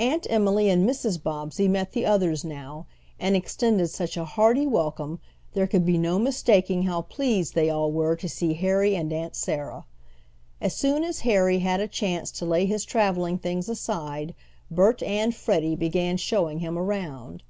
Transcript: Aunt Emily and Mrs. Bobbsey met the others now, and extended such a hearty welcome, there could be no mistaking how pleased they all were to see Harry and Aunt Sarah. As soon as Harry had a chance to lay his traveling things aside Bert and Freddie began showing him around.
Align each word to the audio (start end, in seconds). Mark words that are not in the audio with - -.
Aunt 0.00 0.26
Emily 0.28 0.68
and 0.68 0.84
Mrs. 0.84 1.22
Bobbsey 1.22 1.68
met 1.68 1.92
the 1.92 2.04
others 2.04 2.44
now, 2.44 2.86
and 3.20 3.36
extended 3.36 3.86
such 3.86 4.16
a 4.16 4.24
hearty 4.24 4.66
welcome, 4.66 5.20
there 5.52 5.68
could 5.68 5.86
be 5.86 5.96
no 5.96 6.18
mistaking 6.18 6.82
how 6.82 7.02
pleased 7.02 7.54
they 7.54 7.70
all 7.70 7.92
were 7.92 8.16
to 8.16 8.28
see 8.28 8.54
Harry 8.54 8.96
and 8.96 9.12
Aunt 9.12 9.36
Sarah. 9.36 9.86
As 10.60 10.74
soon 10.74 11.04
as 11.04 11.20
Harry 11.20 11.60
had 11.60 11.78
a 11.78 11.86
chance 11.86 12.32
to 12.32 12.44
lay 12.44 12.66
his 12.66 12.84
traveling 12.84 13.38
things 13.38 13.68
aside 13.68 14.34
Bert 14.72 15.04
and 15.04 15.32
Freddie 15.32 15.76
began 15.76 16.16
showing 16.16 16.58
him 16.58 16.76
around. 16.76 17.44